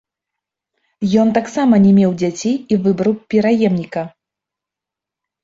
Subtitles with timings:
[1.23, 4.01] Ён таксама не меў дзяцей і выбраў пераемніка.